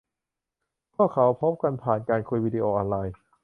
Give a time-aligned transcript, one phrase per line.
[0.95, 3.15] พวกเขาพบกันผ่านการคุยวีดีโอออนไลน์